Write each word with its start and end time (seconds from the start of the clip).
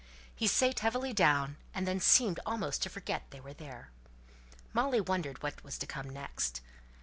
He 0.35 0.47
sate 0.47 0.79
heavily 0.79 1.13
down, 1.13 1.57
and 1.75 1.87
then 1.87 1.99
seemed 1.99 2.39
almost 2.43 2.81
to 2.81 2.89
forget 2.89 3.29
they 3.29 3.39
were 3.39 3.53
there. 3.53 3.91
Molly 4.73 4.99
wondered 4.99 5.43
what 5.43 5.63
was 5.63 5.77
to 5.77 5.85
come 5.85 6.09
next. 6.09 6.61